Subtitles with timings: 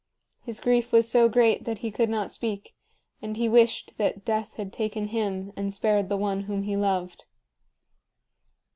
[0.41, 2.73] His grief was so great that he could not speak,
[3.21, 7.25] and he wished that death had taken him and spared the one whom he loved.